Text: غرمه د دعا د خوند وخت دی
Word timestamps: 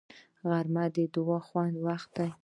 غرمه 0.49 0.85
د 0.95 0.97
دعا 1.13 1.37
د 1.41 1.45
خوند 1.47 1.75
وخت 1.87 2.09
دی 2.17 2.29